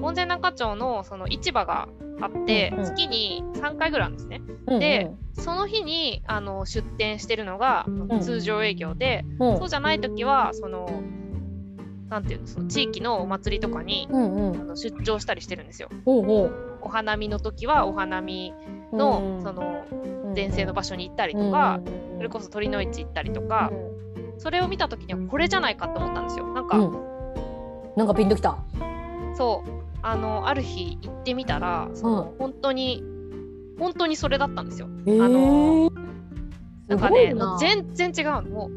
[0.00, 1.88] 門前仲町のその市場が
[2.20, 2.84] あって、うんうん。
[2.84, 4.42] 月に3回ぐらいあるんですね。
[4.66, 8.20] うんでその日にあの出店してるのがん。
[8.20, 9.58] 通常営業で、うん。
[9.58, 10.90] そうじゃない時はその
[12.08, 14.60] なんていうのその地域のお祭りとかにうんうん。
[14.60, 15.88] あの出張したりしてるんですよ。
[16.82, 18.52] お花見の時はお花見
[18.96, 19.42] の、うん。
[19.42, 20.34] そのうん。
[20.34, 22.16] 前世の場所に行ったりうんとか、うん。
[22.16, 23.70] それこそ鳥の市行ったりとか、
[24.38, 26.46] それを見た時にはこれじゃないかと思ったんですよ。
[26.48, 27.10] なんか、うん。
[27.96, 28.58] なんかピンときた。
[29.34, 29.70] そう。
[30.02, 33.04] あのある日行ってみたらその、本当に
[33.78, 34.88] 本当にそれだったんですよ。
[35.06, 35.24] えー。
[35.24, 35.90] あの
[36.88, 38.70] なんかね全然違うの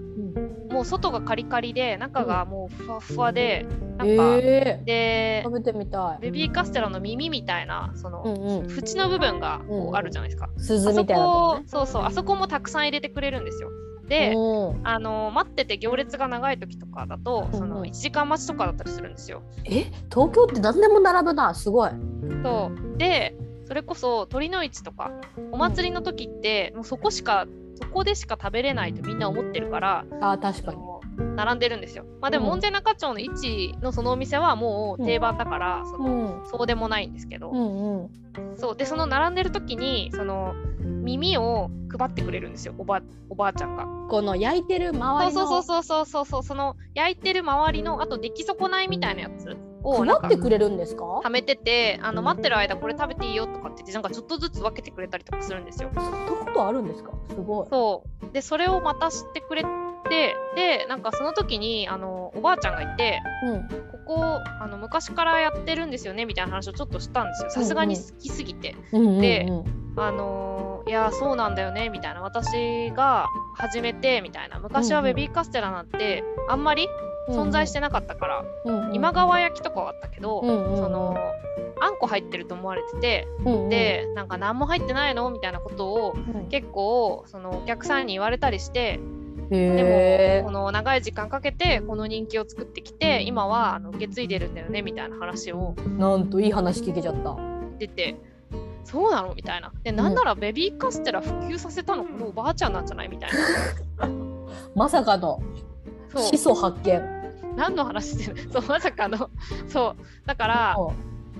[0.73, 3.65] もう外がカリカリで中がもうふわふわで、
[3.97, 6.21] なんか、えでー、食べてみたい。
[6.21, 10.49] ベビーカステラの耳みたいなその、うんうん縁の部分がこうんうあるじゃないですか。
[10.57, 13.69] 鈴あそみたいなとこそうそうあそこもたくさん入れてくれるんですよ。
[14.07, 19.43] で、うんあの待ってて行列が長い時とかだとそうんうんの1時間待ちとかだったりするんですよ。
[19.65, 19.85] え？
[20.11, 21.91] 東京って何でも並ぶなすごい。
[22.43, 25.11] そうでそれこそ鳥の市とか
[25.51, 27.47] お祭りの時ってもうそこしか
[27.83, 30.77] そこでしか食べれないとみんな思ってるからあ確かに。
[31.35, 32.05] 並んでるんですよ。
[32.21, 38.57] まあでもうん門前仲町の市のそのお店はもう定番だから、そのうんそうでもないんですけど、うんうん。
[38.57, 43.85] そうでその並んでる時にその耳を配ってくれるんですよおばおばあちゃんが。
[44.09, 51.05] この焼いてる周りのそうそうそうそうそうそうその焼いてる周りのあと出来損ないみたいなやつをってくれるんですか？
[51.05, 55.91] はめててあの待ってる間これ食べていいよとかって言ってなんかちょっとずつ分けてくれたりとかするんですよ。
[55.93, 57.11] そんなことあるんですか？
[57.29, 57.67] すごい。
[57.69, 58.31] そう。
[58.33, 59.63] でそれをまた知ってくれ
[60.09, 63.67] てでなんかその時にあのおばあちゃんがいてうん。
[64.05, 67.49] ここあの昔からやってるんですよねみたいな話をちょっとしたんですよ。
[67.51, 68.75] さすがに好きすぎて。
[68.91, 69.21] うんうんうん。
[69.21, 69.47] で
[69.97, 72.21] あのーいやそうなんだよねみたいな。
[72.21, 74.59] 私が始めてみたいな。
[74.59, 76.89] 昔はベビーカステラなんてあんまり
[77.29, 78.95] 存在してなかったから、うんうん。
[78.95, 81.15] 今川焼きとかはあったけど、うんうんその
[81.81, 83.69] あんこ入ってると思われてて、うんうん。
[83.69, 85.29] でなんか何も入ってないの？
[85.31, 88.99] みたいなことをうん結構そのお客さんに言われたりして
[89.49, 97.35] でへもこの長い時間かけてこの人気を作ってきて今はあの受け継いでるんだよねみたいな話をーなんといい話聞けちゃった。
[97.79, 98.15] 出て
[98.85, 99.33] そうなの？
[99.35, 99.71] みたいな。
[99.83, 103.09] でなんならベビーカステラ普及させたのこのおばあちゃんなんじゃない？
[103.09, 103.29] みたい
[103.97, 104.07] な。
[104.75, 105.41] まさかの
[106.17, 107.01] 始祖発見。
[107.55, 108.49] 何の話してる？
[108.51, 109.29] そうまさかの。
[109.67, 110.27] そう。
[110.27, 110.77] だから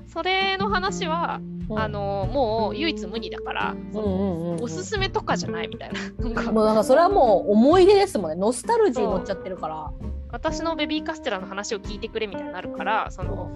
[0.07, 1.79] それの話は、うん。
[1.79, 6.51] あのもう唯一無二だから、おすすめとかじゃないみたいな。
[6.51, 8.36] もうなんかそれはもう思い出ですもんね。
[8.36, 9.91] ノスタルジー乗っちゃってるから。
[10.33, 13.51] 私のベビーカステラの話を聞いてくれみたいになるからその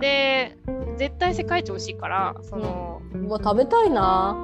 [0.00, 0.58] で
[0.96, 4.36] 絶対世界一美味しいからその、うわ食べたいな。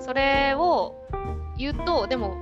[0.00, 0.96] それを
[1.56, 2.36] 言うとでも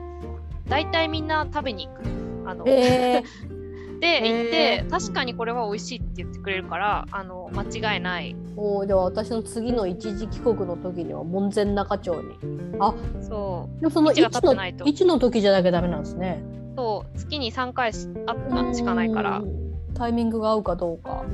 [0.66, 2.02] 大体みんな食べに行く
[2.46, 3.22] あの、え
[4.00, 4.90] で行って、へー。
[4.90, 8.34] 確かにこれは美味しいって言ってくれるからあの間違いない。
[8.34, 12.22] ー、おーでは私の次の一時帰国の時には門前仲町に。
[12.78, 16.42] あそでもその位置が位置のの時じゃなきゃダメなんですね。
[16.74, 17.18] うそう。
[17.18, 19.38] 月に3回しああしかないから。
[19.38, 21.24] うんタイミングが合うかどうか。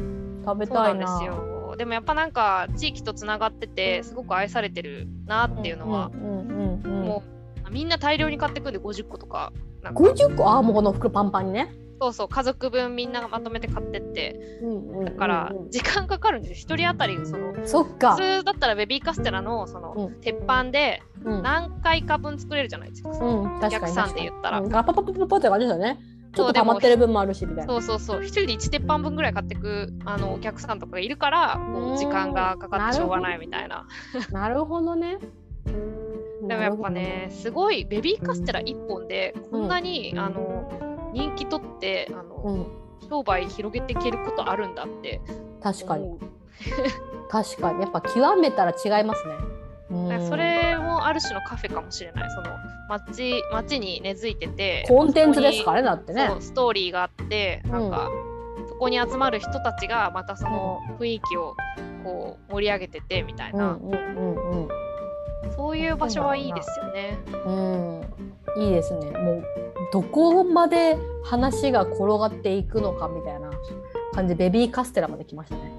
[0.45, 0.95] 食べたいな。
[0.95, 1.75] んですよ。
[1.77, 7.23] でもやっぱなんか地域とつながっててすごく愛されてるなっていうのは、も
[7.67, 9.53] うみんな大量に買ってくんで50個とか
[9.91, 11.75] 50個ああもうこの袋パンパンにね。
[12.01, 14.61] そうそう家族分みんながまとめて買ってって。
[15.05, 16.77] だから時間かかるんですよ。
[16.77, 18.17] 1人当たりそのそっか。
[18.17, 20.21] 普通だったらベビーカステラのその、うん。
[20.21, 26.01] 鉄板でうん、何回か分作れるじゃないですか、うん、お客さんで言ったら、うん、ガパパパパパって感じですよね。
[26.35, 27.73] ちょっと溜まってる分もあるしみたいな。
[27.73, 28.21] そうそうそう。
[28.23, 31.95] 1人で1鉄板分ぐらい買ってくあのお客さんとかがいるからこうん。
[31.95, 33.87] う時間がかかってしょうがないみたいな。
[34.33, 35.19] なるほどね。
[35.65, 42.69] でもやっぱねすごいベビーカステラ1本でこんなに、あの人気取ってあの、
[43.03, 45.21] うん、商売広げていけることあるんだって
[45.63, 46.19] 確かに。
[47.31, 47.81] 確かに。
[47.81, 49.35] やっぱ極めたら違いますね。
[50.29, 52.31] それもある種のカフェかもしれない。
[52.31, 52.57] その
[52.89, 56.31] 街街に根付いててコンテンツですかねだってね。
[56.41, 58.11] ストーリーがあってなんか、
[58.69, 61.55] そこに集まる人たちがまたその雰囲気を
[62.05, 64.69] こう盛り上げててみたいな、うんうんうん
[65.57, 67.19] そういう場所はいいですよね。
[67.47, 68.01] うん。
[68.01, 68.63] うん。
[68.63, 69.11] いいですね。
[69.11, 69.45] もう
[69.93, 73.51] どこまで話が転がっていくのかみたいな
[74.15, 74.35] 感じ。
[74.35, 75.73] でベビーカステラまで来ましたね。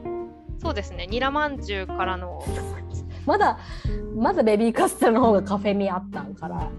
[0.61, 1.07] そうですね。
[1.07, 2.43] ニラまんじゅうからの。
[3.25, 3.57] まだ
[4.15, 6.69] まだベビーカステラの方がカフェ味あったんから。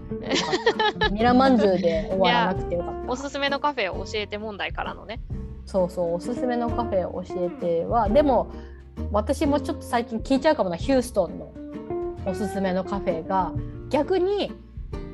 [1.11, 3.11] ニラまんじゅうで終わらなくてよかった。
[3.11, 5.21] おすすめのカフェを教えて問題からのね。
[5.65, 6.13] そうそう。
[6.15, 8.47] おすすめのカフェを教えてはでも
[9.11, 10.75] 私もちょっと最近聞いちゃうかもな。
[10.77, 11.51] ヒューストンの
[12.25, 13.51] おすすめのカフェが
[13.89, 14.51] 逆に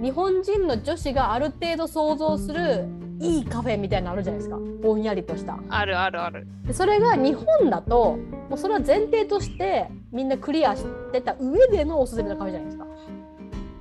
[0.01, 2.87] 日本人の女子がある程度想像する
[3.19, 4.57] いいカフェみたいなのあるじゃないですか。
[4.81, 5.59] ぼんやりとした。
[5.69, 6.47] あるあるある。
[6.65, 8.17] でそれが日本だと
[8.49, 12.85] もうそれは前提としてみんなクリアしてた上でのおすすめのカフェじゃないですか。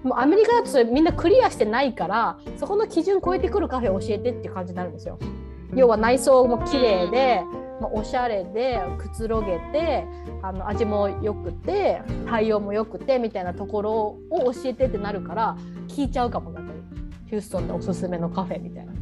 [0.02, 5.18] もうアメリカだとそれみんなクリアしてないからそこの基準超えてくるカフェを教えてっていう感じになるんですよ。
[5.74, 7.42] 要は内装も綺麗で、
[7.80, 10.04] まあ、おしゃれでくつろげて
[10.42, 13.92] あの味も良くて対応も良くてみたいなところ
[14.30, 15.56] を教えてってなるから
[15.88, 16.80] 聞いちゃうかもやっぱり。
[17.30, 18.92] ヒューストンでおすすめのカフェみたいな。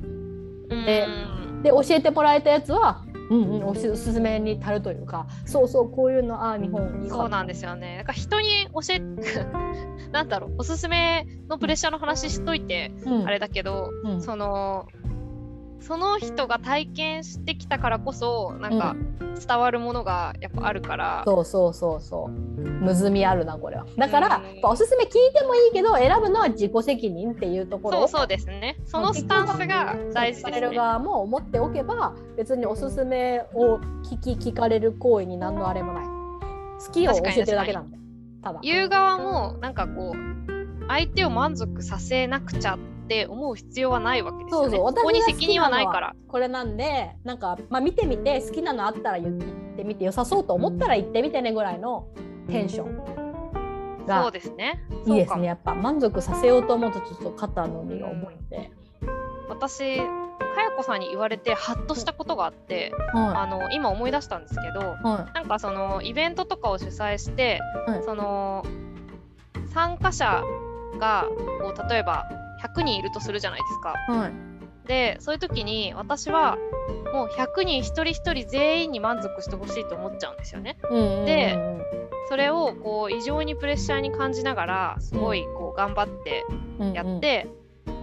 [0.84, 1.62] でうん。
[1.62, 7.16] で教えてもらえたやつは、うんうん、おすおすすめに足るというかそうそうこういうのあ日本いいか。
[7.16, 7.96] そうなんですよね。
[7.96, 9.00] なんか人に教え
[10.12, 13.26] なんだろうおすすめのプレッシャーの話しといて、うん。
[13.26, 14.20] あれだけど、うん。
[14.20, 14.86] その
[15.80, 18.96] その人が体験してきたからこそなんか
[19.38, 22.30] 伝わるものがやっぱあるから、そうそうそうそう。
[22.30, 23.86] むずみあるなこれは。
[23.96, 27.98] だから、うんおすすめ聞いてもいいけど選ぶのは自己責任っていうところ。
[28.04, 28.76] をそうそうですね。
[28.84, 30.76] そのスタンスが大事聞かれるですね。
[30.76, 36.04] 側も思っておけば別におすすめを聞き聞かれる行為に何のあれもない。
[36.04, 37.98] 好きを教えてるだけなんで
[38.42, 38.60] ただ。
[38.62, 44.70] 言う側もなんかこう相手を満足させなくちゃって思う必要はないわけですよね。
[44.70, 44.94] そうそう。
[44.94, 46.14] ここに責任はないから。
[46.28, 49.38] これなんでなんか、まあ、見てみて好きなのあったら言っ
[49.76, 52.08] てみて良さそうと思ったら言ってみてねぐらいの
[52.48, 54.84] テンションそうがですね。
[55.06, 55.46] いいですね。
[55.46, 58.70] やっぱ満足させようと思うとちょっと肩の荷が重いんで、
[59.48, 64.84] 私かやこさんに言われてハッとしたことがあって、はあの今思い出したんですけどい。
[64.84, 68.02] はなんかそのイベントとかを主催して、はい。
[68.02, 68.64] その
[69.74, 70.42] 参加者
[70.98, 71.26] が
[71.60, 72.24] こう例えば
[72.62, 73.94] 100人いるとするじゃないですか。
[74.08, 74.32] いはい。
[74.86, 76.56] でそういう時に私は
[77.12, 80.78] もう100人一人一人全員に満足してほしいと思っちゃうんですよね。
[80.90, 81.58] うんうんうんで
[82.28, 86.44] それをこう異常にプレッシャーに感じながらすごいこう頑張って
[86.78, 87.48] うんやって、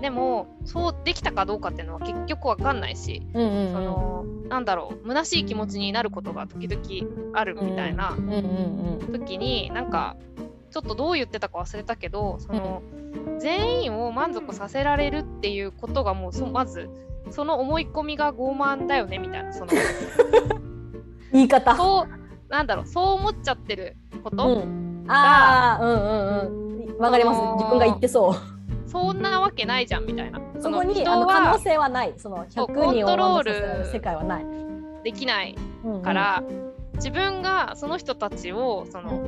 [0.01, 3.71] でもそうできたかどうかっていうのは結局わかんないし、うんうんうん。
[3.71, 9.11] そのなんだろう虚しい気持ちになることが時々あるみたいなうんうんうん。
[9.11, 10.17] 時になんか
[10.75, 12.83] ちょっとどう言ってたか忘れたけどその、
[13.39, 16.89] 全員を満足させられるっていうことがもうそまず
[17.31, 19.71] その思い込みが傲慢だよねみたいなその。
[21.31, 21.77] 言い方。
[21.77, 26.97] そうなんだろうそう思っちゃってること、うん、ああうんうんうん。
[26.97, 27.39] わかります。
[27.53, 28.89] 自分が言ってそう。
[28.89, 30.41] そんなわけないじゃんみたいな。
[30.59, 32.13] そこに人あの可能は性はない。
[32.17, 34.45] そのそう100人をコントロー満ル足させる世界はない、
[35.05, 36.01] できないうんうん。
[36.01, 36.43] から、
[36.95, 39.25] 自分がその人たちをその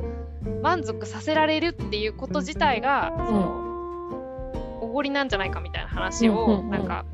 [0.62, 7.04] 満足させられるっていうこと自体がそのおごりなんじゃないかみたいな話をなんか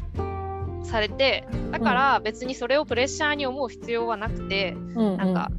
[0.83, 5.51] されてだから別にそれをプレッシャーに思う必要はなくてなんか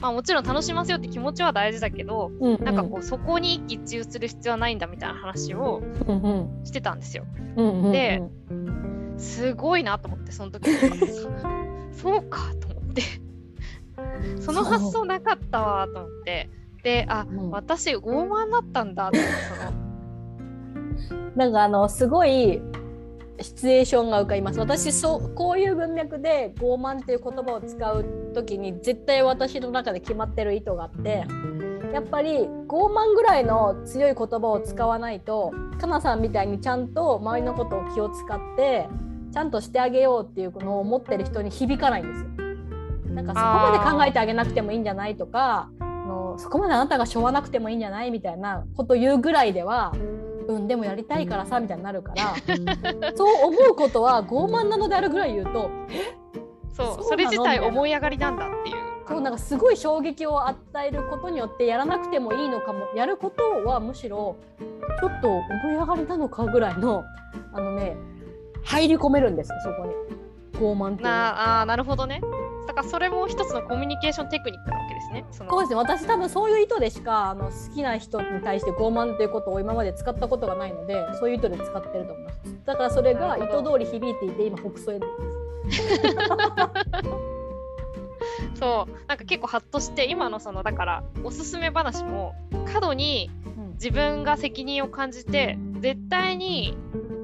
[0.00, 2.64] まあもちろん楽しませようって気持ちは大事だけどうんうん。
[2.64, 5.82] なんかこうそこに一喜一憂する必要はないんだみたいな話を
[6.64, 7.24] してたんですよ。
[7.56, 7.92] うんうんうん。
[7.92, 8.22] で
[9.16, 11.08] すごいなと思ってその時に
[11.92, 13.02] そうかと思って。
[14.40, 16.48] その発想なかったわと思って
[16.82, 17.50] であ、うん。
[17.50, 19.08] 私傲慢だったんだ。
[19.08, 19.88] ってその
[21.36, 22.60] なんかあのすごい
[23.40, 24.58] シチュエーションが浮かびます。
[24.58, 31.24] 私そうこういう文脈で傲慢っていう言葉を使う時に絶対私の中で決まってる意図があって
[31.92, 38.88] やっぱり傲慢ぐらいの強い言葉を使わないとかなさんみたいにちゃんと周りのことを気を使って
[39.32, 42.28] ちゃんとしてあげようっていうのを思ってる人に響かないんですよ。
[43.14, 45.87] なんかそこまで考えてあげなくてもいいんじゃないとかの
[46.38, 49.92] そこまであなたがしょうがなくてもいいんじゃないみたいなこと言うぐらいでは
[50.48, 52.34] うんでもやりたいからさみたいになるから
[53.14, 55.70] そう思うことは傲慢なのであるぐらい言うと
[56.72, 58.88] そうそれ自体思い上がりなんだっていう。
[59.08, 62.80] そうなんかすごい衝撃を与えることによってやらなくてもいいのかも。
[62.94, 64.36] やることはむしろ
[65.00, 67.04] ちょっと思い上がりなのかぐらいの
[67.54, 67.96] あのね
[68.64, 69.94] 入り込めるんですそこに
[70.58, 71.08] 傲慢っていう。
[71.08, 72.20] なあなるほどね。
[72.66, 75.24] だからそれも一つのコミュニケーションテクニックなわけですね。
[75.30, 75.76] そそうですね。
[75.76, 82.38] 私多分そういう意図でしかあの好きな人に対して傲慢っていうことを今まで使ったことがないのでそういう意図で使ってると思います。
[82.66, 85.00] だからそれが意図通り響いていて今北総で
[85.70, 85.82] す
[88.60, 88.92] そう。
[89.06, 92.34] なんか結構ハッとして今のそのだからおすすめ話も
[92.72, 93.30] 過度に
[93.74, 96.76] 自分が責任を感じて絶対に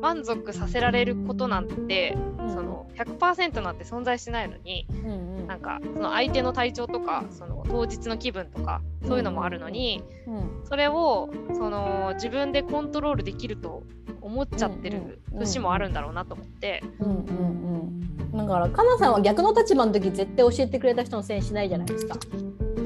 [0.04, 13.82] 満足させられることなんて、うん、その100%なんて存在しないのに、うんうん、なんかその相手の体調とかその当日の気分とかそういうのもあるのに、うんうん、それをその自分でコントロールできると
[14.20, 16.84] 思っちゃってる節もあるんだろうなと思って。
[17.00, 17.94] うんうん
[18.32, 22.18] うん、だからかなさんは逆の立場の時絶対教えてくれた人のせいにしないじゃないですか。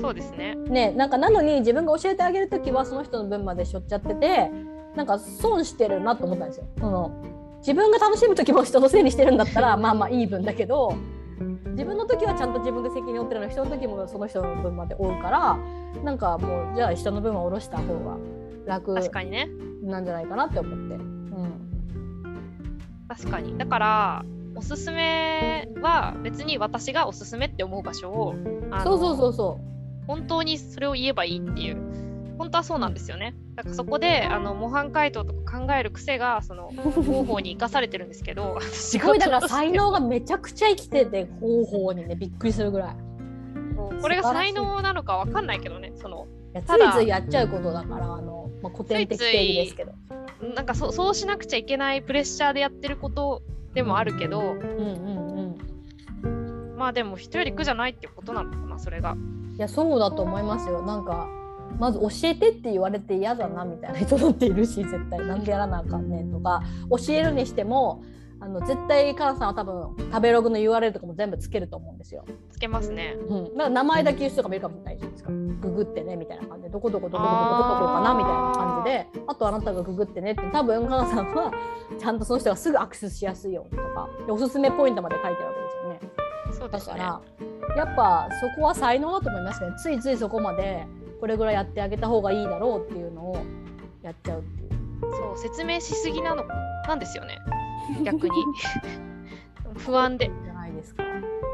[0.00, 0.54] そうですね。
[0.54, 4.52] ねなんかなのに自分が教えてあげる時はその人の分までしょっちゃってて
[4.98, 6.66] なんか損してるなと思ったんですよ。
[6.76, 7.12] その
[7.60, 10.92] 自分が楽しむ時も人のせいにしてるんだったら まあまあいい分だけど
[11.70, 15.56] 自分の時はちゃんと自分で責任を負ってるのに人の時もその人の分まで負うから
[16.02, 18.16] なんかもうじゃあ人の分は下ろした方が
[18.66, 18.92] 楽
[19.84, 20.94] なんじゃないかなって思って。
[20.96, 23.56] うん、確かに。
[23.56, 24.24] だから
[24.56, 28.34] おすすめは別に私がおすすめって思う場所を
[28.82, 30.06] そうそうそうそう。
[30.08, 32.07] 本当にそれを言えばいいっていう
[32.38, 33.34] 本当はそうなんですよね。
[33.56, 42.96] だからそこであの模範解答とか考える癖がその方法に生かされてるんですけど すごいだから才能がめちゃくちゃ生きてて方法にねびっくりするぐらい。
[44.00, 49.92] これが才能なのかわかんないけどねそのついついやっちゃうことだからあの、まあ、古典的定義ですけど。
[50.54, 53.42] なんかそそうしなくちゃいけないプレッシャーでやってること
[53.74, 55.58] でもあるけど、うんうん
[56.22, 59.16] うん、まあでも人より苦じゃないってことなのかなそれが。
[59.56, 60.82] いやそうだと思いますよ。
[60.82, 61.28] なんか
[61.78, 68.02] まず教えてって言われて嫌だなみたいな人だっているし 絶対なんでやらなあかんねんとか教えるにしても
[68.40, 72.24] あの絶対カナさんは多分食べログの URL とかも全部つけると思うんですよ。
[72.52, 73.16] つけますね。
[73.28, 73.44] うん。
[73.46, 75.30] だから名前だけ言う人とかもいるかもしれないじゃないですか。
[75.30, 81.52] ググってねみたいな感じでどこどこどこどこどこどこかなみたいな感じであとあなたがググってねって多分カナさんは
[81.98, 86.18] ちゃんとその人がすぐアクセスしやすいよとかおすすめポイントまで書いてるわけですよね。
[86.52, 86.72] そうね。
[86.72, 87.20] だから
[87.76, 89.72] やっぱそこは才能だと思いますね。
[89.82, 90.86] ついついそこまで
[91.20, 93.36] これぐらいやってあげた方がいいだろうっていうのを
[94.02, 94.68] やっちゃうっていう。
[95.00, 96.44] そう説明しすぎなの
[96.86, 97.38] なんですよね。
[98.02, 98.34] 逆に。
[99.76, 100.30] 不安で。
[100.44, 101.02] じゃないですか。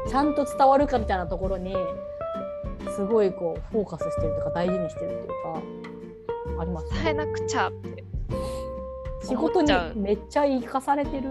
[0.07, 1.75] ちゃんと伝わるかみたいなところに
[2.95, 5.27] すごいこうフォーカスしてるとか大事にしてるっていう
[6.55, 8.03] かあります伝えなくちゃって。
[9.23, 11.29] 仕事にめっちゃ生かされてる。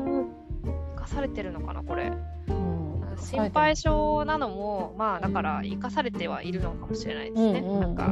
[0.96, 2.24] 生かされてるのかなこれ、うん、
[3.16, 8.10] 心配性なのもまあだから生かされてはいるのかもしれないですね、うんうんうん、なんか。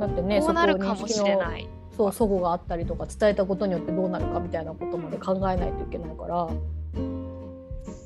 [0.00, 1.68] だってねこうなるかもしれない。
[1.96, 6.48] そう齟齬があったりとか伝えたことによってどうなるかみたいなことまで考えないといけないから。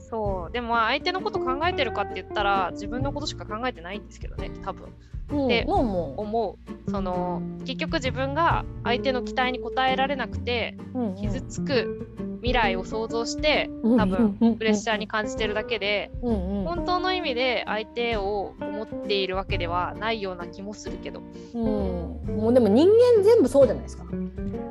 [0.08, 0.52] そう。
[0.52, 4.88] でも相手のこと考えてるかって言ったら自分のことしか考えてないんですけどね多分。
[5.32, 10.76] うん、で思うその結局自分が相手の期待に応えられなくて
[11.20, 21.20] 傷つく未来を想像して多分プレッシャーに感じてるだけで本当の意味で相手を思っているわけではないような気もするけど、
[21.54, 24.04] うん、もうでも人間全部そうじゃないですか。
[24.04, 24.10] も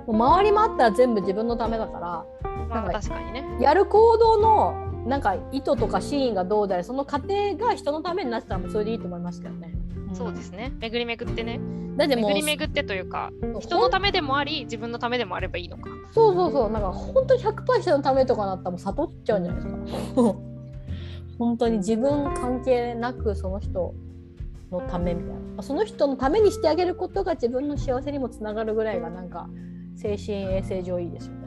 [0.08, 3.46] う周りもあったら全部自分のためだから、まあ、確かにね。
[3.62, 9.74] やる行動のなんか意図とかシーンがどうであれその過程が人のためになってたらそれでいいと思いますけどね。
[10.14, 10.74] そうですね。
[10.80, 11.60] 巡り巡ってね。
[11.98, 15.90] だって巡り巡ってというか人のためでもあり自分のためでもあればいいのか。
[16.12, 16.72] そうそうそう。
[16.72, 20.36] なんか本当に100%人のためとかなったらもう悟っちゃうんじゃないですか
[21.38, 23.94] 本当に自分関係なくその人
[24.72, 25.64] のためみたいな。
[25.64, 29.50] その人のためにしてあげることが自分の幸せにもつながるぐらいがなんか
[29.96, 31.40] 精神衛生上いいですよね。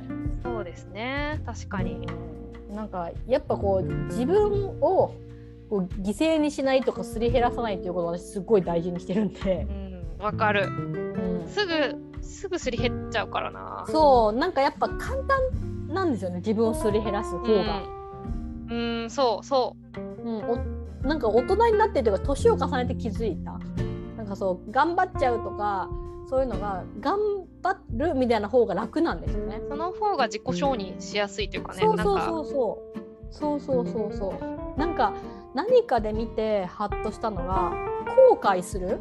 [0.42, 1.40] そうですね。
[1.46, 2.06] 確かに、
[2.72, 5.14] なんかやっぱこう自分を
[5.70, 9.66] こう犠牲にしないとかすり減らさないっていうことを私すごい大事にしてるんで。
[10.18, 13.84] わ、うん、かる、うん、すぐすぐすり減っちゃうからな。
[13.88, 17.82] そうなんかやっぱ簡単なんですよね自分をすり減らす方が。
[18.70, 20.58] うん、うんそうそうん、お
[21.06, 23.58] なんか大人になってというか年を重ねて気づいた。
[24.16, 25.90] なんかそう頑張っちゃうとか
[26.32, 27.18] そういうのが頑
[27.62, 29.60] 張るみたいな方が楽なんですよね。
[29.66, 34.34] うその方が自己承認しやすいというかねそうそうなんかそうそうそうそうそうそ
[34.76, 35.12] うなんか
[35.52, 37.74] 何かで見てハッとしたのが
[38.30, 38.98] 後悔する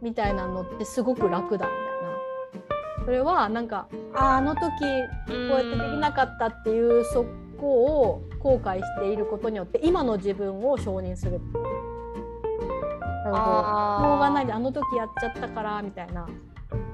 [0.00, 4.70] みたいなのってすごく楽だみたいなそれはなんかあーあの時こ
[5.26, 7.26] うやってできなかったっていうそ
[7.58, 7.66] こ
[8.02, 11.40] を後悔していることによって今の自分を承認する。
[13.32, 16.26] なんかこうしょうがないであの時やっちゃったからみたいな。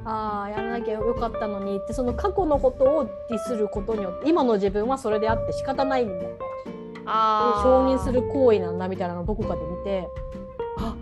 [0.09, 1.77] あーやらなきゃよかったのに。
[1.77, 6.15] ってその過去のことをディスることによって今の自分はそれであって仕方ないんだ。
[6.15, 6.37] みたいな
[7.07, 7.63] あー。
[7.63, 10.09] 承認する行為なんだみたいなのをどこかで見て
[10.79, 10.95] あ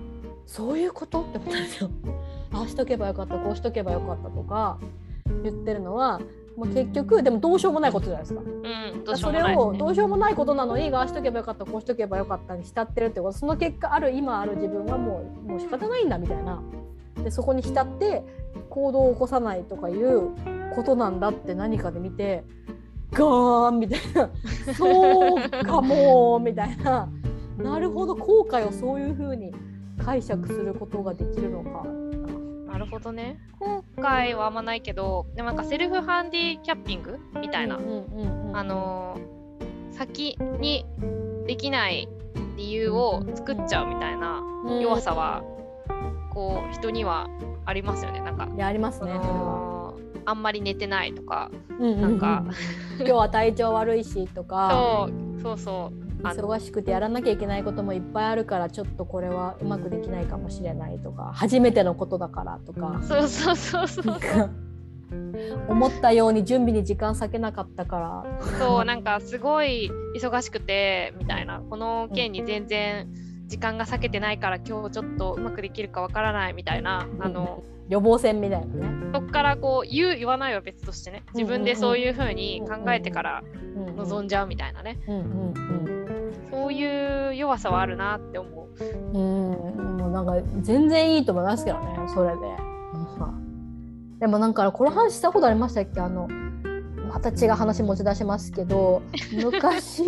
[0.46, 1.90] そういうことって思ったんですよ。
[2.52, 4.78] ああしとけばよかったこうしとけばよかったとか
[5.42, 6.20] 言ってるのは
[6.56, 8.40] もう結局でもどうしようもないことじゃないですか。
[8.40, 16.62] うんどうしよそうれをどうしようもないことなのにああしとけばよかったこうしとけばよかったに浸ってるってことその結果ある今ある自分はもうもう仕方ないんだみたいな
[17.22, 18.24] でそこに浸って
[18.70, 20.30] 行動を起こさないとかいう
[20.74, 22.44] ことなんだって何かで見て
[23.12, 24.30] ガーンみたいな
[24.74, 27.08] そうかもみたいな
[27.58, 29.52] なるほど後悔をそういう風に
[30.04, 31.86] 解釈することができるのか。
[32.74, 33.38] なるほどね。
[33.60, 40.84] 後悔はあんまないけどでもなんかセルフハンディキャッピングみたいな、あのー先に
[41.46, 42.08] できない
[42.56, 44.80] 理由を作っちゃうみたいなうん。
[44.80, 45.44] 弱さは
[46.32, 47.28] こう人には
[47.64, 48.20] ありますよね。
[48.20, 49.12] なんか、いやありますそね。
[49.12, 49.34] それは。
[49.34, 52.44] のあんまり寝てないとかうなんか。
[52.98, 54.70] 今日は体調悪いしとか。
[54.72, 55.08] そ
[55.38, 63.00] うそうそう忙しくてやらなきゃいけないこともいっぱいあるからちょっとこれはうまくできないかもしれないとか初めてのことだからとか。
[63.02, 64.06] そうそうそうそう。
[64.06, 64.50] なんか
[65.68, 68.40] 思ったように準備に時間割けなかったから。
[68.58, 73.08] そうなんかすごい忙しくてみたいなこの件に全然
[73.46, 78.88] 時間が割けてないから今日ちょっとうまくできるかわからないみたいなあの予防線みたいな。
[78.88, 83.42] ねそこからこう言う言わないは別としてね自分でそういうふうに考えてから
[83.96, 84.98] 望んじゃうみたいなね。
[85.06, 86.03] うんうん
[86.54, 88.84] そういう弱さはあるなって思う。
[89.14, 92.36] うんうんもうなんか全然いいと思いますけどねそれで。
[94.20, 96.00] でもなんかこの話したことありましたっけ？
[96.00, 96.28] あの
[97.12, 99.02] また違う話持ち出しますけど
[99.44, 100.04] 昔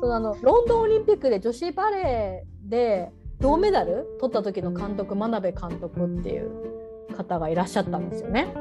[0.00, 6.50] そのあのロンドンオリンピックで女子バレーで銅メダル取った時の監督真鍋監督っていう
[7.16, 8.52] 方がいらっしゃったんですよね。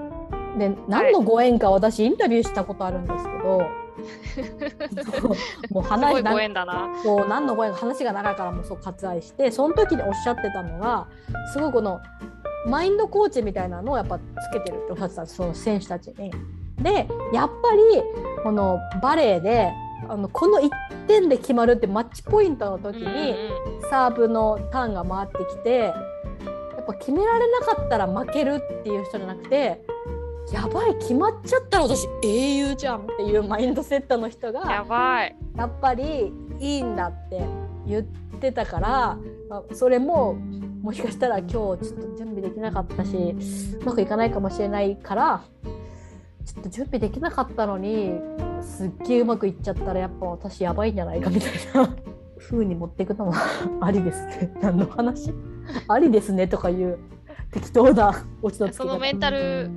[0.57, 3.61] で何のご縁か私インタビューしたことあるんですけど、
[5.71, 6.89] もう話いご縁だな。
[7.03, 11.07] そう何のご縁か話が長いからもうそう割愛してその時におっしゃってたのが
[11.53, 12.01] すごいこの
[12.65, 14.21] マインドコーチみたいなのをやっぱつ
[14.51, 16.31] けてるっておっしゃってたその選手たちに。
[16.81, 18.03] でやっぱり
[18.43, 19.71] このバレーで
[20.09, 20.69] あのこの1
[21.07, 23.35] 点で決まるってマッチポイントの時に、
[23.89, 25.91] サーブのターンが回ってきてや
[26.81, 29.81] っぱ決められなかったら負けるっていう人じゃなくて
[30.51, 35.35] やばい決まっちゃったら私英雄じゃんっていうマインドセットの人がやばい。
[35.57, 37.43] やっぱりいいんだって
[37.87, 38.03] 言っ
[38.39, 39.17] てたから、
[39.49, 40.35] まあそれも
[40.81, 41.85] もしかしたら今日ちょっと
[42.17, 43.35] 準備できなかったし
[43.81, 45.43] うまくいかないかもしれないから
[46.45, 48.11] ちょっと準備できなかったのに
[48.61, 51.95] すっげえうまくいっちゃったらやっぱ私やばいんじゃないかみたいな
[52.37, 53.35] 風に持っていくのは
[53.81, 54.53] ありですね。
[54.61, 55.33] 何の話？
[55.87, 56.99] ありですねとかいう
[57.51, 59.71] 適当なオチのつけ方そのメンタル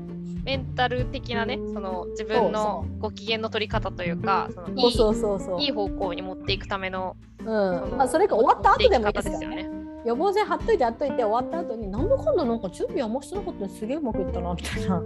[0.48, 5.60] メンタル的なね、その自分のご機嫌の取り方というか、そのいいそうそうそうそう。
[5.60, 9.68] いい方向に持っていくための、うんそのまあそれが終わった後でもいいですよね。
[10.06, 15.02] 予防線貼っといて貼っといて終わった後になんだかんだなんか準備あんましてなかったですげえうまくいったなみたいな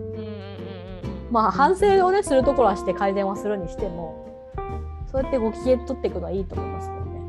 [1.31, 4.55] まあ反省をねするところはして改善はするにしても
[5.11, 7.21] そうやってご機嫌取っていくのはいいと思いますけどね。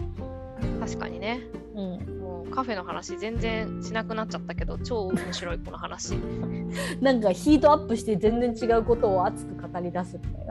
[0.61, 0.79] うん。
[0.81, 1.39] 確かにね。
[1.73, 2.22] うん、もう
[2.53, 6.11] カフェの話全然しなくなっちゃったけど、超面白いこの話。
[7.01, 10.45] なんかヒートアップして全然違うことを熱く語り出すみたい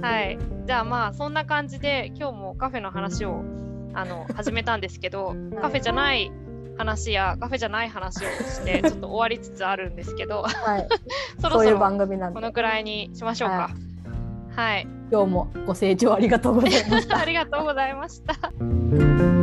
[0.00, 0.08] な。
[0.08, 0.38] はい。
[0.66, 3.42] じゃあまあそんな感じで今日もカフェの話を
[3.94, 6.30] あの始めたんですけど、 カフェじゃない
[6.76, 10.88] 話やカフェじゃない話をして ちょっと終わりつつあるんですけど、はい、
[11.40, 13.70] そろそろ番組なんでこのくらいにしましょうか。
[14.54, 14.86] はい。
[15.10, 17.18] 今日もご清聴ありがとうございました。
[17.18, 19.41] ありがとうございました。